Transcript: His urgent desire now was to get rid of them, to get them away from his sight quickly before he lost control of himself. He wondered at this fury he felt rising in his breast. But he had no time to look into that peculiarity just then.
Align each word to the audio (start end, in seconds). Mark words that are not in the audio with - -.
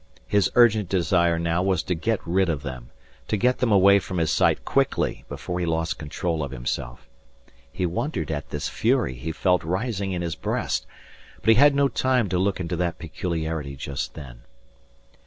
His 0.25 0.49
urgent 0.55 0.89
desire 0.89 1.37
now 1.37 1.61
was 1.61 1.83
to 1.83 1.93
get 1.93 2.25
rid 2.25 2.49
of 2.49 2.63
them, 2.63 2.89
to 3.27 3.37
get 3.37 3.59
them 3.59 3.71
away 3.71 3.99
from 3.99 4.17
his 4.17 4.31
sight 4.31 4.65
quickly 4.65 5.25
before 5.29 5.59
he 5.59 5.65
lost 5.67 5.99
control 5.99 6.43
of 6.43 6.49
himself. 6.49 7.07
He 7.71 7.85
wondered 7.85 8.31
at 8.31 8.49
this 8.49 8.67
fury 8.67 9.13
he 9.13 9.31
felt 9.31 9.63
rising 9.63 10.11
in 10.11 10.23
his 10.23 10.33
breast. 10.33 10.87
But 11.41 11.49
he 11.49 11.53
had 11.53 11.75
no 11.75 11.87
time 11.87 12.29
to 12.29 12.39
look 12.39 12.59
into 12.59 12.75
that 12.77 12.97
peculiarity 12.97 13.75
just 13.75 14.15
then. 14.15 14.41